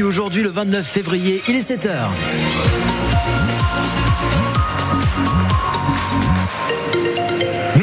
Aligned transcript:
Aujourd'hui, 0.00 0.42
le 0.42 0.48
29 0.48 0.86
février, 0.86 1.42
il 1.48 1.54
est 1.54 1.70
7h. 1.70 2.08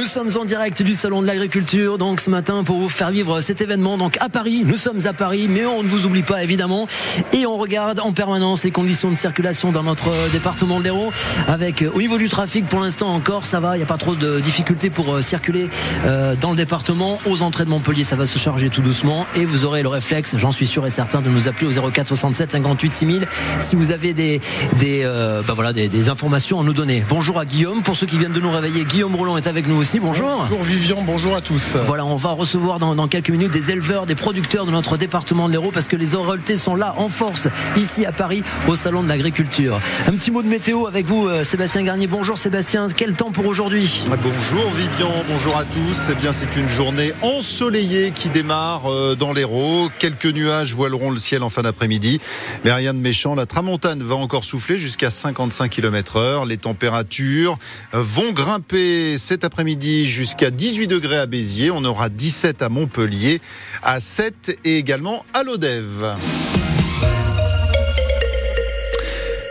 Sommes 0.10 0.30
en 0.42 0.46
direct 0.46 0.82
du 0.82 0.96
salon 0.96 1.22
de 1.22 1.28
l'agriculture, 1.28 2.00
donc 2.00 2.20
ce 2.20 2.32
matin 2.32 2.64
pour 2.64 2.80
vous 2.80 2.90
faire 2.90 3.12
vivre 3.12 3.42
cet 3.42 3.62
événement. 3.62 3.96
Donc 3.96 4.18
à 4.20 4.28
Paris, 4.28 4.64
nous 4.66 4.76
sommes 4.76 5.06
à 5.06 5.14
Paris, 5.14 5.48
mais 5.48 5.68
on 5.68 5.84
ne 5.84 5.88
vous 5.88 6.08
oublie 6.08 6.24
pas 6.24 6.42
évidemment, 6.42 6.88
et 7.32 7.46
on 7.46 7.58
regarde 7.58 8.00
en 8.00 8.12
permanence 8.12 8.64
les 8.64 8.72
conditions 8.72 9.12
de 9.12 9.16
circulation 9.16 9.72
dans 9.72 9.84
notre 9.84 10.10
département 10.32 10.80
de 10.80 10.86
l'Hérault. 10.86 11.12
Avec 11.48 11.86
au 11.94 12.00
niveau 12.00 12.18
du 12.18 12.28
trafic, 12.28 12.68
pour 12.68 12.80
l'instant 12.80 13.14
encore, 13.14 13.46
ça 13.46 13.60
va, 13.60 13.76
il 13.76 13.80
n'y 13.82 13.84
a 13.84 13.88
pas 13.88 13.98
trop 13.98 14.16
de 14.16 14.40
difficultés 14.40 14.90
pour 14.90 15.14
euh, 15.14 15.22
circuler 15.22 15.70
euh, 16.06 16.36
dans 16.42 16.50
le 16.50 16.58
département. 16.58 17.20
Aux 17.28 17.44
entrées 17.44 17.66
de 17.66 17.70
Montpellier, 17.70 18.04
ça 18.04 18.16
va 18.16 18.26
se 18.26 18.40
charger 18.40 18.72
tout 18.72 18.82
doucement, 18.82 19.28
et 19.36 19.46
vous 19.46 19.64
aurez 19.64 19.84
le 19.84 19.90
réflexe, 19.90 20.38
j'en 20.38 20.52
suis 20.52 20.66
sûr 20.66 20.88
et 20.88 20.90
certain, 20.90 21.22
de 21.22 21.30
nous 21.30 21.48
appeler 21.48 21.68
au 21.78 21.92
04 21.92 22.08
67 22.08 22.52
58 22.54 22.94
6000 22.96 23.28
si 23.60 23.76
vous 23.76 23.92
avez 23.92 24.14
des 24.14 24.42
des 24.80 25.02
euh, 25.04 25.44
bah 25.48 25.54
voilà 25.54 25.72
des, 25.72 25.88
des 25.88 26.10
informations 26.10 26.60
à 26.60 26.64
nous 26.64 26.74
donner. 26.74 27.04
Bonjour 27.08 27.38
à 27.40 27.46
Guillaume, 27.46 27.84
pour 27.84 27.96
ceux 27.96 28.08
qui 28.08 28.18
viennent 28.18 28.32
de 28.32 28.40
nous 28.40 28.52
réveiller, 28.52 28.86
Guillaume 28.86 29.16
Roland 29.16 29.38
est 29.38 29.46
avec 29.46 29.68
nous 29.68 29.76
aussi. 29.76 29.99
Bonjour. 30.02 30.46
Bonjour 30.50 30.64
Vivian, 30.64 31.02
bonjour 31.04 31.36
à 31.36 31.42
tous. 31.42 31.76
Voilà, 31.86 32.06
on 32.06 32.16
va 32.16 32.30
recevoir 32.30 32.80
dans, 32.80 32.96
dans 32.96 33.10
quelques 33.10 33.32
minutes 33.32 33.52
des 33.52 33.72
éleveurs, 33.72 34.06
des 34.06 34.16
producteurs 34.16 34.66
de 34.66 34.72
notre 34.72 34.96
département 34.96 35.48
de 35.48 35.52
l'Hérault 35.52 35.72
parce 35.74 35.90
que 35.90 35.98
les 35.98 36.16
Oroltais 36.16 36.56
sont 36.56 36.76
là 36.76 36.96
en 36.98 37.10
force 37.10 37.50
ici 37.76 38.06
à 38.06 38.14
Paris 38.14 38.44
au 38.68 38.76
salon 38.76 39.04
de 39.04 39.10
l'agriculture. 39.10 39.82
Un 40.08 40.14
petit 40.14 40.32
mot 40.32 40.42
de 40.42 40.48
météo 40.48 40.88
avec 40.88 41.06
vous 41.06 41.28
euh, 41.28 41.44
Sébastien 41.44 41.84
Garnier. 41.84 42.08
Bonjour 42.08 42.38
Sébastien, 42.38 42.88
quel 42.96 43.14
temps 43.14 43.32
pour 43.32 43.46
aujourd'hui? 43.46 44.04
Bonjour 44.08 44.72
Vivian, 44.72 45.12
bonjour 45.28 45.58
à 45.58 45.66
tous. 45.66 46.10
Eh 46.12 46.16
bien, 46.16 46.32
c'est 46.32 46.56
une 46.56 46.70
journée 46.70 47.12
ensoleillée 47.22 48.12
qui 48.12 48.30
démarre 48.30 48.90
euh, 48.90 49.16
dans 49.16 49.34
l'Hérault. 49.34 49.90
Quelques 50.00 50.28
nuages 50.28 50.74
voileront 50.74 51.12
le 51.12 51.20
ciel 51.20 51.44
en 51.44 51.50
fin 51.50 51.64
d'après-midi, 51.64 52.22
mais 52.64 52.72
rien 52.72 52.94
de 52.94 53.00
méchant. 53.00 53.36
La 53.36 53.46
tramontane 53.46 54.02
va 54.02 54.16
encore 54.16 54.46
souffler 54.46 54.78
jusqu'à 54.78 55.10
55 55.10 55.70
km 55.70 56.16
heure. 56.16 56.46
Les 56.46 56.58
températures 56.58 57.58
vont 57.92 58.32
grimper 58.32 59.18
cet 59.18 59.44
après-midi 59.44 59.89
jusqu'à 60.06 60.52
18 60.52 60.88
degrés 60.88 61.18
à 61.18 61.26
Béziers. 61.26 61.72
On 61.72 61.84
aura 61.84 62.10
17 62.10 62.62
à 62.62 62.70
Montpellier, 62.70 63.42
à 63.84 64.00
7 64.00 64.58
et 64.64 64.78
également 64.78 65.26
à 65.34 65.44
Lodève. 65.44 66.16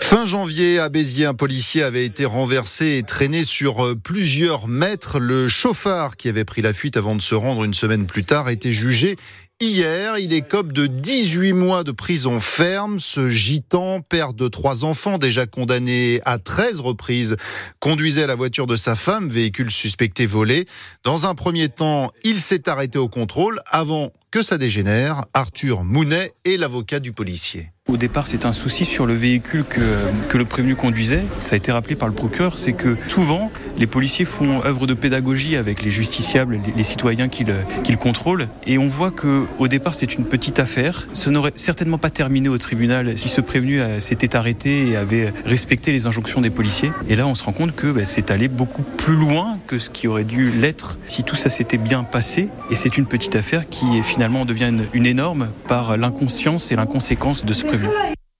Fin 0.00 0.24
janvier, 0.24 0.78
à 0.78 0.88
Béziers, 0.88 1.26
un 1.26 1.34
policier 1.34 1.82
avait 1.82 2.04
été 2.04 2.24
renversé 2.24 2.96
et 2.96 3.02
traîné 3.02 3.44
sur 3.44 3.94
plusieurs 4.02 4.66
mètres. 4.66 5.18
Le 5.18 5.48
chauffard 5.48 6.16
qui 6.16 6.28
avait 6.28 6.46
pris 6.46 6.62
la 6.62 6.72
fuite 6.72 6.96
avant 6.96 7.14
de 7.14 7.20
se 7.20 7.34
rendre 7.34 7.64
une 7.64 7.74
semaine 7.74 8.06
plus 8.06 8.24
tard 8.24 8.48
été 8.48 8.72
jugé 8.72 9.16
Hier, 9.60 10.16
il 10.18 10.32
écope 10.34 10.72
de 10.72 10.86
18 10.86 11.52
mois 11.52 11.82
de 11.82 11.90
prison 11.90 12.38
ferme. 12.38 13.00
Ce 13.00 13.28
gitan, 13.28 14.02
père 14.02 14.32
de 14.32 14.46
trois 14.46 14.84
enfants, 14.84 15.18
déjà 15.18 15.46
condamné 15.46 16.20
à 16.24 16.38
13 16.38 16.78
reprises, 16.78 17.36
conduisait 17.80 18.28
la 18.28 18.36
voiture 18.36 18.68
de 18.68 18.76
sa 18.76 18.94
femme, 18.94 19.28
véhicule 19.28 19.72
suspecté 19.72 20.26
volé. 20.26 20.66
Dans 21.02 21.26
un 21.26 21.34
premier 21.34 21.68
temps, 21.68 22.12
il 22.22 22.40
s'est 22.40 22.68
arrêté 22.68 22.98
au 22.98 23.08
contrôle 23.08 23.58
avant 23.66 24.12
que 24.30 24.42
ça 24.42 24.58
dégénère. 24.58 25.24
Arthur 25.32 25.84
Mounet 25.84 26.32
est 26.44 26.56
l'avocat 26.56 27.00
du 27.00 27.12
policier. 27.12 27.70
Au 27.88 27.96
départ, 27.96 28.28
c'est 28.28 28.44
un 28.44 28.52
souci 28.52 28.84
sur 28.84 29.06
le 29.06 29.14
véhicule 29.14 29.64
que, 29.64 29.80
que 30.28 30.36
le 30.36 30.44
prévenu 30.44 30.76
conduisait. 30.76 31.22
Ça 31.40 31.54
a 31.54 31.56
été 31.56 31.72
rappelé 31.72 31.96
par 31.96 32.06
le 32.06 32.12
procureur, 32.12 32.58
c'est 32.58 32.74
que 32.74 32.98
souvent, 33.08 33.50
les 33.78 33.86
policiers 33.86 34.26
font 34.26 34.62
œuvre 34.62 34.86
de 34.86 34.92
pédagogie 34.92 35.56
avec 35.56 35.82
les 35.82 35.90
justiciables, 35.90 36.60
les, 36.76 36.82
citoyens 36.82 37.30
qu'ils 37.30 37.96
contrôlent. 37.98 38.46
Et 38.66 38.76
on 38.76 38.88
voit 38.88 39.10
que 39.10 39.46
au 39.58 39.68
départ, 39.68 39.94
c'est 39.94 40.12
une 40.14 40.26
petite 40.26 40.58
affaire. 40.58 41.08
Ce 41.14 41.30
n'aurait 41.30 41.54
certainement 41.54 41.96
pas 41.96 42.10
terminé 42.10 42.50
au 42.50 42.58
tribunal 42.58 43.16
si 43.16 43.30
ce 43.30 43.40
prévenu 43.40 43.80
s'était 44.00 44.36
arrêté 44.36 44.88
et 44.88 44.96
avait 44.96 45.32
respecté 45.46 45.90
les 45.90 46.06
injonctions 46.06 46.42
des 46.42 46.50
policiers. 46.50 46.92
Et 47.08 47.14
là, 47.14 47.26
on 47.26 47.34
se 47.34 47.42
rend 47.42 47.52
compte 47.52 47.74
que 47.74 47.86
bah, 47.86 48.04
c'est 48.04 48.30
allé 48.30 48.48
beaucoup 48.48 48.82
plus 48.82 49.16
loin 49.16 49.58
que 49.66 49.78
ce 49.78 49.88
qui 49.88 50.08
aurait 50.08 50.24
dû 50.24 50.50
l'être 50.50 50.98
si 51.08 51.24
tout 51.24 51.36
ça 51.36 51.48
s'était 51.48 51.78
bien 51.78 52.04
passé. 52.04 52.50
Et 52.70 52.74
c'est 52.74 52.98
une 52.98 53.06
petite 53.06 53.34
affaire 53.34 53.66
qui 53.66 54.02
finalement 54.02 54.17
devient 54.18 54.68
une, 54.68 54.86
une 54.92 55.06
énorme 55.06 55.48
par 55.68 55.96
l'inconscience 55.96 56.72
et 56.72 56.76
l'inconséquence 56.76 57.44
de 57.44 57.52
ce 57.52 57.64
prévenu. 57.64 57.88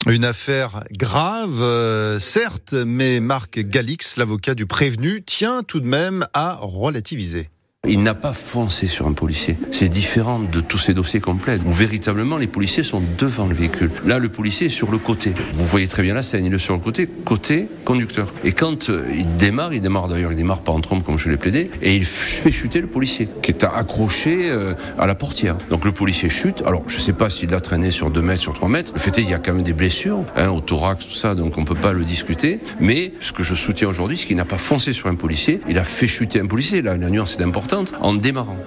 Une 0.09 0.25
affaire 0.25 0.85
grave, 0.93 1.61
euh, 1.61 2.19
certes, 2.19 2.73
mais 2.73 3.21
Marc 3.21 3.61
Galix, 3.61 4.17
l'avocat 4.17 4.55
du 4.55 4.67
prévenu, 4.67 5.23
tient 5.23 5.63
tout 5.63 5.81
de 5.81 5.87
même 5.87 6.27
à 6.33 6.57
relativiser. 6.61 7.51
Il 7.91 8.03
n'a 8.03 8.15
pas 8.15 8.35
foncé 8.35 8.87
sur 8.87 9.07
un 9.07 9.15
policier. 9.15 9.57
C'est 9.71 9.89
différent 9.89 10.41
de 10.41 10.61
tous 10.61 10.77
ces 10.77 10.93
dossiers 10.93 11.21
complets 11.21 11.59
où 11.65 11.71
véritablement 11.71 12.37
les 12.37 12.47
policiers 12.47 12.83
sont 12.83 13.03
devant 13.17 13.47
le 13.47 13.55
véhicule. 13.55 13.91
Là, 14.05 14.19
le 14.19 14.29
policier 14.29 14.67
est 14.67 14.71
sur 14.71 14.91
le 14.91 14.99
côté. 14.99 15.33
Vous 15.55 15.65
voyez 15.65 15.89
très 15.89 16.03
bien 16.03 16.13
la 16.13 16.23
scène, 16.23 16.45
il 16.45 16.53
est 16.53 16.59
sur 16.59 16.75
le 16.75 16.81
côté, 16.81 17.07
côté 17.07 17.67
conducteur. 17.87 18.35
Et 18.45 18.53
quand 18.53 18.91
euh, 18.91 19.07
il 19.17 19.37
démarre, 19.39 19.73
il 19.73 19.81
démarre 19.81 20.09
d'ailleurs, 20.09 20.33
il 20.33 20.37
démarre 20.37 20.61
pas 20.61 20.73
en 20.73 20.81
trompe 20.81 21.03
comme 21.03 21.17
je 21.17 21.31
l'ai 21.31 21.39
plaidé, 21.39 21.71
et 21.81 21.97
il 21.97 22.05
fait 22.05 22.51
chuter 22.51 22.83
le 22.83 22.89
policier 22.89 23.29
qui 23.43 23.53
est 23.53 23.65
accroché 23.65 24.51
euh, 24.51 24.75
à 24.99 25.07
la 25.07 25.15
portière. 25.15 25.57
Donc 25.71 25.87
le 25.87 25.93
policier 25.93 26.29
chute. 26.29 26.63
Alors 26.67 26.83
je 26.89 27.01
sais 27.01 27.15
pas 27.15 27.31
s'il 27.31 27.49
l'a 27.51 27.61
traîné 27.61 27.91
sur 27.91 28.11
2 28.11 28.21
mètres, 28.21 28.43
sur 28.43 28.53
3 28.53 28.69
mètres. 28.69 28.93
Le 28.93 29.01
fait 29.01 29.17
est, 29.17 29.23
il 29.23 29.31
y 29.31 29.35
a 29.35 29.39
quand 29.39 29.55
même 29.55 29.63
des 29.63 29.73
blessures 29.73 30.25
hein, 30.37 30.51
au 30.51 30.61
thorax, 30.61 31.07
tout 31.07 31.15
ça, 31.15 31.35
donc 31.35 31.57
on 31.57 31.65
peut 31.65 31.75
pas 31.75 31.95
le 31.95 32.05
discuter. 32.05 32.61
Mais 32.81 33.13
ce 33.21 33.33
que 33.33 33.43
je 33.43 33.55
soutiens 33.55 33.89
aujourd'hui, 33.89 34.19
c'est 34.19 34.27
qu'il 34.27 34.37
n'a 34.37 34.45
pas 34.45 34.59
foncé 34.59 34.93
sur 34.93 35.07
un 35.07 35.15
policier, 35.15 35.61
il 35.69 35.79
a 35.79 35.85
fait 35.85 36.09
chuter 36.09 36.41
un 36.41 36.47
policier. 36.47 36.83
Là, 36.83 36.99
la 36.99 37.09
nuance 37.09 37.39
est 37.39 37.43
importante 37.43 37.78
en 38.01 38.15
démarrant. 38.15 38.59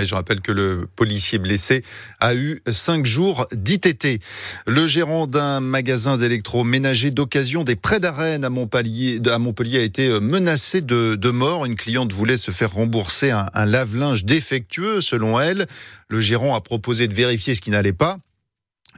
Et 0.00 0.04
je 0.04 0.14
rappelle 0.16 0.40
que 0.40 0.50
le 0.50 0.88
policier 0.96 1.38
blessé 1.38 1.84
a 2.20 2.34
eu 2.34 2.60
cinq 2.68 3.06
jours 3.06 3.46
d'ITT. 3.52 4.20
Le 4.66 4.86
gérant 4.88 5.28
d'un 5.28 5.60
magasin 5.60 6.18
d'électroménager 6.18 7.12
d'occasion 7.12 7.62
des 7.62 7.76
prêts 7.76 8.00
d'arène 8.00 8.44
à 8.44 8.50
Montpellier, 8.50 9.20
a 9.24 9.82
été 9.82 10.20
menacé 10.20 10.80
de, 10.80 11.30
mort. 11.30 11.66
Une 11.66 11.76
cliente 11.76 12.12
voulait 12.12 12.36
se 12.36 12.50
faire 12.50 12.72
rembourser 12.72 13.30
un 13.30 13.64
lave-linge 13.64 14.24
défectueux, 14.24 15.00
selon 15.00 15.38
elle. 15.38 15.66
Le 16.08 16.20
gérant 16.20 16.56
a 16.56 16.60
proposé 16.60 17.06
de 17.06 17.14
vérifier 17.14 17.54
ce 17.54 17.60
qui 17.60 17.70
n'allait 17.70 17.92
pas 17.92 18.18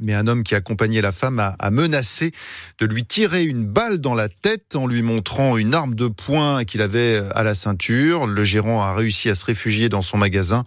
mais 0.00 0.14
un 0.14 0.26
homme 0.26 0.42
qui 0.42 0.54
accompagnait 0.54 1.00
la 1.00 1.12
femme 1.12 1.38
a, 1.38 1.70
menacé 1.70 2.32
de 2.78 2.86
lui 2.86 3.04
tirer 3.04 3.44
une 3.44 3.64
balle 3.64 3.98
dans 3.98 4.14
la 4.14 4.28
tête 4.28 4.76
en 4.76 4.86
lui 4.86 5.02
montrant 5.02 5.56
une 5.56 5.74
arme 5.74 5.94
de 5.94 6.08
poing 6.08 6.64
qu'il 6.64 6.82
avait 6.82 7.22
à 7.34 7.42
la 7.42 7.54
ceinture. 7.54 8.26
Le 8.26 8.44
gérant 8.44 8.82
a 8.82 8.94
réussi 8.94 9.28
à 9.28 9.34
se 9.34 9.44
réfugier 9.44 9.88
dans 9.88 10.02
son 10.02 10.16
magasin. 10.16 10.64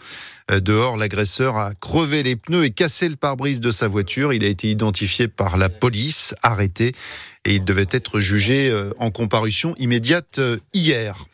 Dehors, 0.49 0.97
l'agresseur 0.97 1.57
a 1.57 1.73
crevé 1.79 2.23
les 2.23 2.35
pneus 2.35 2.65
et 2.65 2.71
cassé 2.71 3.07
le 3.07 3.15
pare-brise 3.15 3.61
de 3.61 3.71
sa 3.71 3.87
voiture. 3.87 4.33
Il 4.33 4.43
a 4.43 4.47
été 4.47 4.69
identifié 4.69 5.27
par 5.27 5.57
la 5.57 5.69
police, 5.69 6.35
arrêté, 6.43 6.93
et 7.45 7.55
il 7.55 7.63
devait 7.63 7.87
être 7.91 8.19
jugé 8.19 8.71
en 8.99 9.11
comparution 9.11 9.75
immédiate 9.77 10.39
hier. 10.73 11.25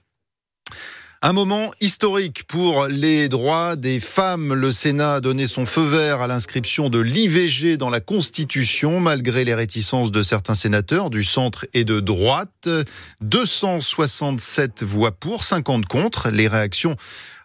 Un 1.24 1.34
moment 1.34 1.72
historique 1.82 2.44
pour 2.44 2.86
les 2.86 3.28
droits 3.28 3.76
des 3.76 4.00
femmes. 4.00 4.54
Le 4.54 4.72
Sénat 4.72 5.16
a 5.16 5.20
donné 5.20 5.48
son 5.48 5.66
feu 5.66 5.82
vert 5.82 6.22
à 6.22 6.28
l'inscription 6.28 6.92
de 6.92 7.00
l'IVG 7.00 7.78
dans 7.78 7.90
la 7.90 8.02
Constitution, 8.02 9.00
malgré 9.00 9.44
les 9.44 9.56
réticences 9.56 10.12
de 10.12 10.22
certains 10.22 10.54
sénateurs 10.54 11.10
du 11.10 11.24
centre 11.24 11.66
et 11.74 11.86
de 11.86 12.00
droite. 12.00 12.70
267 13.22 14.84
voix 14.84 15.12
pour, 15.12 15.44
50 15.44 15.88
contre. 15.88 16.30
Les 16.30 16.48
réactions 16.48 16.96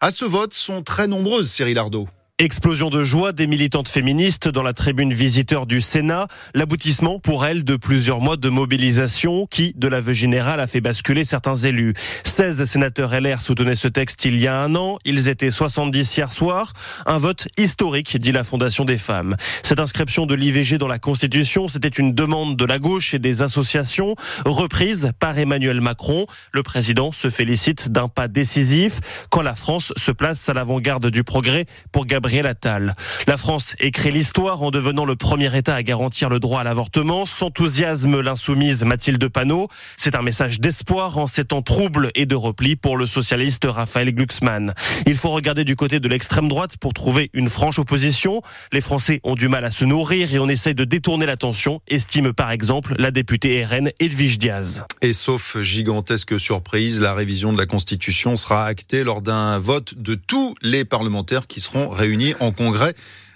à 0.02 0.10
ce 0.10 0.26
vote 0.26 0.52
sont 0.52 0.82
très 0.82 1.06
nombreuses, 1.06 1.50
Cyril 1.50 1.78
Ardo. 1.78 2.06
Explosion 2.38 2.90
de 2.90 3.04
joie 3.04 3.30
des 3.30 3.46
militantes 3.46 3.88
féministes 3.88 4.48
dans 4.48 4.64
la 4.64 4.72
tribune 4.72 5.12
visiteur 5.12 5.64
du 5.64 5.80
Sénat. 5.80 6.26
L'aboutissement 6.54 7.20
pour 7.20 7.44
elles 7.46 7.62
de 7.62 7.76
plusieurs 7.76 8.20
mois 8.20 8.36
de 8.36 8.48
mobilisation 8.48 9.46
qui, 9.46 9.74
de 9.76 9.86
l'aveu 9.86 10.12
général, 10.12 10.58
a 10.58 10.66
fait 10.66 10.80
basculer 10.80 11.24
certains 11.24 11.54
élus. 11.54 11.92
16 12.24 12.64
sénateurs 12.64 13.20
LR 13.20 13.40
soutenaient 13.40 13.76
ce 13.76 13.86
texte 13.86 14.24
il 14.24 14.40
y 14.40 14.48
a 14.48 14.58
un 14.60 14.74
an. 14.74 14.98
Ils 15.04 15.28
étaient 15.28 15.52
70 15.52 16.16
hier 16.16 16.32
soir. 16.32 16.72
Un 17.06 17.18
vote 17.18 17.46
historique, 17.58 18.16
dit 18.16 18.32
la 18.32 18.44
Fondation 18.44 18.84
des 18.84 18.98
femmes. 18.98 19.36
Cette 19.62 19.78
inscription 19.78 20.26
de 20.26 20.34
l'IVG 20.34 20.78
dans 20.78 20.88
la 20.88 20.98
Constitution, 20.98 21.68
c'était 21.68 21.88
une 21.88 22.12
demande 22.12 22.56
de 22.56 22.64
la 22.64 22.80
gauche 22.80 23.14
et 23.14 23.20
des 23.20 23.42
associations, 23.42 24.16
reprise 24.46 25.12
par 25.20 25.38
Emmanuel 25.38 25.80
Macron. 25.80 26.26
Le 26.50 26.64
président 26.64 27.12
se 27.12 27.30
félicite 27.30 27.92
d'un 27.92 28.08
pas 28.08 28.26
décisif 28.26 28.98
quand 29.30 29.42
la 29.42 29.54
France 29.54 29.92
se 29.96 30.10
place 30.10 30.48
à 30.48 30.54
l'avant-garde 30.54 31.08
du 31.08 31.22
progrès 31.22 31.66
pour 31.92 32.06
Gabriel 32.06 32.21
La 33.26 33.36
France 33.36 33.74
écrit 33.80 34.10
l'histoire 34.10 34.62
en 34.62 34.70
devenant 34.70 35.04
le 35.04 35.16
premier 35.16 35.56
État 35.56 35.74
à 35.74 35.82
garantir 35.82 36.28
le 36.28 36.38
droit 36.38 36.60
à 36.60 36.64
l'avortement. 36.64 37.26
S'enthousiasme 37.26 38.20
l'insoumise 38.20 38.84
Mathilde 38.84 39.26
Panot. 39.28 39.68
C'est 39.96 40.14
un 40.14 40.22
message 40.22 40.60
d'espoir 40.60 41.18
en 41.18 41.26
ces 41.26 41.44
temps 41.44 41.62
troubles 41.62 42.10
et 42.14 42.26
de 42.26 42.34
repli 42.34 42.76
pour 42.76 42.96
le 42.96 43.06
socialiste 43.06 43.64
Raphaël 43.64 44.14
Glucksmann. 44.14 44.74
Il 45.06 45.16
faut 45.16 45.30
regarder 45.30 45.64
du 45.64 45.76
côté 45.76 46.00
de 46.00 46.08
l'extrême 46.08 46.48
droite 46.48 46.76
pour 46.78 46.94
trouver 46.94 47.30
une 47.32 47.48
franche 47.48 47.78
opposition. 47.78 48.40
Les 48.72 48.80
Français 48.80 49.20
ont 49.24 49.34
du 49.34 49.48
mal 49.48 49.64
à 49.64 49.70
se 49.70 49.84
nourrir 49.84 50.32
et 50.32 50.38
on 50.38 50.48
essaye 50.48 50.74
de 50.74 50.84
détourner 50.84 51.26
l'attention, 51.26 51.80
estime 51.88 52.32
par 52.32 52.50
exemple 52.50 52.94
la 52.98 53.10
députée 53.10 53.64
RN 53.64 53.90
Edwige 54.00 54.38
Diaz. 54.38 54.84
Et 55.00 55.12
sauf 55.12 55.60
gigantesque 55.60 56.38
surprise, 56.38 57.00
la 57.00 57.14
révision 57.14 57.52
de 57.52 57.58
la 57.58 57.66
Constitution 57.66 58.36
sera 58.36 58.64
actée 58.66 59.04
lors 59.04 59.22
d'un 59.22 59.58
vote 59.58 59.94
de 59.96 60.14
tous 60.14 60.54
les 60.62 60.84
parlementaires 60.84 61.46
qui 61.46 61.60
seront 61.60 61.88
réunis 61.88 62.11
en 62.40 62.52
congrès 62.52 62.94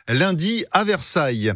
lundi 0.09 0.65
à 0.73 0.85
Versailles. 0.85 1.53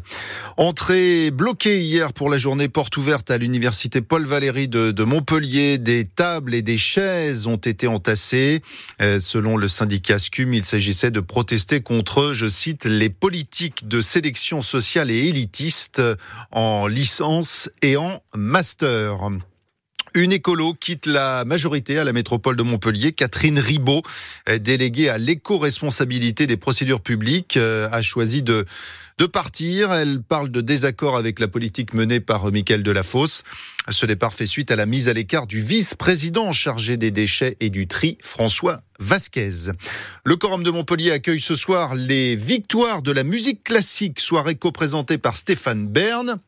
Entrée 0.57 1.31
bloquée 1.31 1.83
hier 1.83 2.13
pour 2.13 2.31
la 2.31 2.39
journée 2.39 2.69
porte 2.69 2.97
ouverte 2.97 3.31
à 3.31 3.39
l'université 3.39 4.01
Paul 4.01 4.25
Valéry 4.25 4.69
de, 4.69 5.05
Montpellier. 5.05 5.79
Des 5.79 6.05
tables 6.05 6.55
et 6.55 6.63
des 6.63 6.77
chaises 6.77 7.47
ont 7.47 7.57
été 7.57 7.87
entassées. 7.87 8.63
Euh, 9.01 9.21
selon 9.21 9.57
le 9.57 9.69
syndicat 9.69 10.19
SCUM, 10.19 10.55
il 10.55 10.65
s'agissait 10.65 11.11
de 11.11 11.21
protester 11.21 11.81
contre, 11.81 12.33
je 12.33 12.49
cite, 12.49 12.85
les 12.85 13.11
politiques 13.11 13.87
de 13.87 14.01
sélection 14.01 14.63
sociale 14.63 15.11
et 15.11 15.29
élitiste 15.29 16.03
en 16.51 16.87
licence 16.87 17.71
et 17.83 17.97
en 17.97 18.21
master. 18.35 19.31
Une 20.15 20.33
écolo 20.33 20.75
quitte 20.75 21.07
la 21.07 21.45
majorité 21.45 21.99
à 21.99 22.05
la 22.05 22.13
métropole 22.13 22.57
de 22.57 22.65
Montpellier. 22.65 23.13
Catherine 23.13 23.61
Ribaud, 23.61 24.03
déléguée 24.59 25.09
à 25.09 25.19
l'éco-responsabilité 25.19 26.49
des 26.49 26.57
procédures 26.57 27.01
publiques, 27.01 27.57
euh, 27.57 27.89
a 27.93 28.03
choisi 28.03 28.43
de, 28.43 28.67
partir. 29.33 29.93
Elle 29.93 30.23
parle 30.23 30.49
de 30.51 30.63
désaccord 30.63 31.17
avec 31.17 31.39
la 31.39 31.47
politique 31.47 31.95
menée 31.95 32.21
par 32.21 32.51
Michael 32.51 32.83
Delafosse. 32.83 33.45
Ce 33.89 34.07
départ 34.07 34.33
fait 34.33 34.47
suite 34.47 34.71
à 34.71 34.77
la 34.77 34.87
mise 34.87 35.09
à 35.09 35.13
l'écart 35.13 35.47
du 35.47 35.61
vice-président 35.61 36.53
chargé 36.53 36.97
des 36.97 37.11
déchets 37.11 37.57
et 37.61 37.69
du 37.69 37.87
tri, 37.87 38.17
François 38.23 38.81
Vasquez. 38.99 39.73
Le 40.25 40.37
Quorum 40.37 40.63
de 40.63 40.71
Montpellier 40.71 41.13
accueille 41.13 41.41
ce 41.41 41.55
soir 41.55 41.95
les 41.95 42.35
victoires 42.35 43.03
de 43.03 43.13
la 43.13 43.23
musique 43.23 43.63
classique, 43.63 44.21
soirée 44.21 44.55
co-présentée 44.55 45.19
par 45.19 45.37
Stéphane 45.37 45.87
Bern 45.87 46.41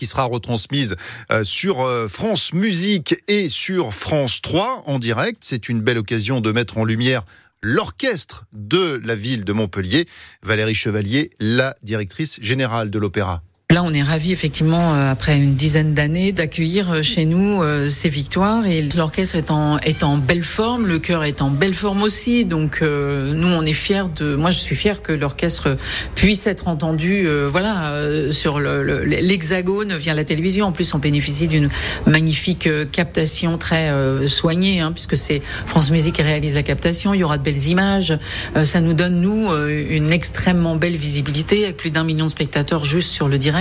qui 0.00 0.06
sera 0.06 0.24
retransmise 0.24 0.96
euh, 1.30 1.44
sur 1.44 1.82
euh, 1.82 2.08
France 2.08 2.54
Musique 2.54 3.16
et 3.28 3.50
sur 3.50 3.92
France 3.92 4.40
3 4.40 4.84
en 4.86 4.98
direct. 4.98 5.42
C'est 5.42 5.68
une 5.68 5.82
belle 5.82 5.98
occasion 5.98 6.40
de 6.40 6.52
mettre 6.52 6.78
en 6.78 6.84
lumière 6.86 7.22
l'orchestre 7.60 8.46
de 8.54 8.98
la 9.04 9.14
ville 9.14 9.44
de 9.44 9.52
Montpellier. 9.52 10.06
Valérie 10.42 10.74
Chevalier, 10.74 11.28
la 11.38 11.74
directrice 11.82 12.38
générale 12.40 12.88
de 12.88 12.98
l'opéra. 12.98 13.42
Là, 13.70 13.84
on 13.84 13.94
est 13.94 14.02
ravis 14.02 14.32
effectivement 14.32 14.94
euh, 14.94 15.12
après 15.12 15.36
une 15.36 15.54
dizaine 15.54 15.94
d'années 15.94 16.32
d'accueillir 16.32 16.90
euh, 16.90 17.02
chez 17.02 17.24
nous 17.24 17.62
euh, 17.62 17.88
ces 17.88 18.08
victoires 18.08 18.66
et 18.66 18.82
l'orchestre 18.96 19.36
est 19.36 19.52
en 19.52 19.78
est 19.78 20.02
en 20.02 20.18
belle 20.18 20.42
forme, 20.42 20.88
le 20.88 20.98
chœur 20.98 21.22
est 21.22 21.40
en 21.40 21.50
belle 21.50 21.74
forme 21.74 22.02
aussi. 22.02 22.44
Donc 22.44 22.82
nous, 22.82 23.46
on 23.46 23.62
est 23.62 23.72
fiers 23.72 24.08
de. 24.16 24.34
Moi, 24.34 24.50
je 24.50 24.58
suis 24.58 24.74
fier 24.74 25.02
que 25.02 25.12
l'orchestre 25.12 25.76
puisse 26.16 26.48
être 26.48 26.66
entendu. 26.66 27.28
voilà, 27.48 27.94
sur 28.32 28.58
l'hexagone 28.58 29.90
le, 29.90 29.96
via 29.96 30.14
la 30.14 30.24
télévision. 30.24 30.66
En 30.66 30.72
plus, 30.72 30.92
on 30.94 30.98
bénéficie 30.98 31.46
d'une 31.46 31.68
magnifique 32.06 32.68
captation 32.90 33.58
très 33.58 33.92
soignée, 34.26 34.80
hein, 34.80 34.92
puisque 34.92 35.16
c'est 35.16 35.42
France 35.66 35.90
Musique 35.90 36.16
qui 36.16 36.22
réalise 36.22 36.54
la 36.54 36.62
captation. 36.62 37.14
Il 37.14 37.20
y 37.20 37.24
aura 37.24 37.38
de 37.38 37.44
belles 37.44 37.68
images. 37.68 38.18
ça 38.64 38.80
nous 38.80 38.94
donne 38.94 39.20
nous 39.20 39.50
une 39.68 40.10
extrêmement 40.10 40.76
belle 40.76 40.96
visibilité 40.96 41.64
avec 41.64 41.76
plus 41.76 41.90
d'un 41.90 42.04
million 42.04 42.26
de 42.26 42.30
spectateurs 42.30 42.84
juste 42.84 43.12
sur 43.12 43.28
le 43.28 43.38
direct. 43.38 43.59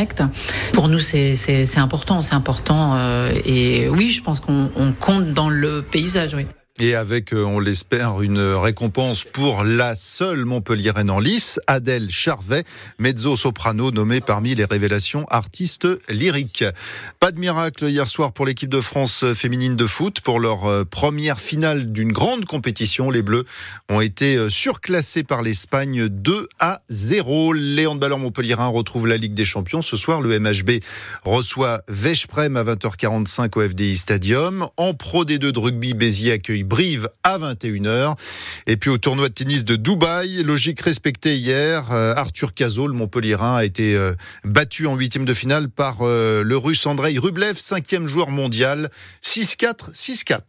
Pour 0.73 0.87
nous, 0.87 0.99
c'est 0.99 1.77
important, 1.77 2.21
c'est 2.21 2.35
important. 2.35 2.95
Euh, 2.95 3.31
et 3.45 3.87
oui, 3.89 4.09
je 4.09 4.21
pense 4.21 4.39
qu'on 4.39 4.93
compte 4.99 5.33
dans 5.33 5.49
le 5.49 5.81
paysage, 5.81 6.33
oui 6.33 6.45
et 6.79 6.95
avec, 6.95 7.33
euh, 7.33 7.43
on 7.43 7.59
l'espère, 7.59 8.21
une 8.21 8.39
récompense 8.39 9.25
pour 9.25 9.63
la 9.63 9.95
seule 9.95 10.45
Montpelliéraine 10.45 11.09
en 11.09 11.19
lice, 11.19 11.59
Adèle 11.67 12.09
Charvet, 12.09 12.63
mezzo-soprano 12.99 13.91
nommée 13.91 14.21
parmi 14.21 14.55
les 14.55 14.65
révélations 14.65 15.25
artistes 15.29 15.87
lyriques. 16.07 16.63
Pas 17.19 17.31
de 17.31 17.39
miracle 17.39 17.85
hier 17.85 18.07
soir 18.07 18.31
pour 18.31 18.45
l'équipe 18.45 18.69
de 18.69 18.79
France 18.79 19.25
féminine 19.33 19.75
de 19.75 19.85
foot. 19.85 20.21
Pour 20.21 20.39
leur 20.39 20.65
euh, 20.65 20.85
première 20.85 21.39
finale 21.39 21.91
d'une 21.91 22.13
grande 22.13 22.45
compétition, 22.45 23.09
les 23.11 23.21
Bleus 23.21 23.45
ont 23.89 23.99
été 23.99 24.37
euh, 24.37 24.49
surclassés 24.49 25.23
par 25.23 25.41
l'Espagne 25.41 26.07
2 26.07 26.47
à 26.59 26.81
0. 26.89 27.53
Les 27.53 27.87
handballeurs 27.87 28.19
montpelliérains 28.19 28.67
retrouvent 28.67 29.07
la 29.07 29.17
Ligue 29.17 29.33
des 29.33 29.45
Champions. 29.45 29.81
Ce 29.81 29.97
soir, 29.97 30.21
le 30.21 30.39
MHB 30.39 30.81
reçoit 31.25 31.81
Veszprem 31.89 32.55
à 32.55 32.63
20h45 32.63 33.57
au 33.57 33.67
FDI 33.67 33.97
Stadium. 33.97 34.67
En 34.77 34.93
Pro 34.93 35.25
D2 35.25 35.51
de 35.51 35.59
rugby, 35.59 35.93
Béziers 35.93 36.31
accueille 36.31 36.63
Brive 36.69 37.09
à 37.23 37.39
21h. 37.39 38.15
Et 38.67 38.77
puis 38.77 38.91
au 38.91 38.99
tournoi 38.99 39.27
de 39.29 39.33
tennis 39.33 39.65
de 39.65 39.75
Dubaï, 39.75 40.43
logique 40.43 40.81
respectée 40.81 41.35
hier, 41.35 41.91
euh, 41.91 42.13
Arthur 42.15 42.53
Cazot, 42.53 42.87
le 42.87 42.93
Montpellierin, 42.93 43.55
a 43.55 43.65
été 43.65 43.95
euh, 43.95 44.13
battu 44.43 44.85
en 44.85 44.95
huitième 44.95 45.25
de 45.25 45.33
finale 45.33 45.69
par 45.69 45.97
euh, 46.01 46.43
le 46.43 46.57
russe 46.57 46.85
Andrei 46.85 47.17
Rublev, 47.17 47.57
cinquième 47.57 48.07
joueur 48.07 48.29
mondial, 48.29 48.91
6-4, 49.23 49.91
6-4. 49.93 50.41